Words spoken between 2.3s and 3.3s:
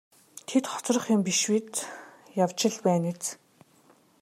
явж л байна биз.